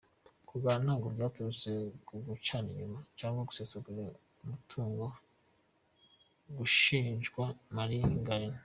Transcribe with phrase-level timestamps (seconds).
[0.47, 1.71] Kurwana ntabwo byaturutse
[2.07, 4.03] ku gucana inyuma cyangwa gusesagura
[4.43, 5.05] umutungo
[6.55, 7.43] bishinjwa
[7.77, 8.55] Mariah Carey.